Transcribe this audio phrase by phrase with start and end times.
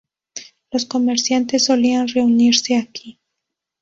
[0.71, 3.19] Los comerciantes solían reunirse aquí.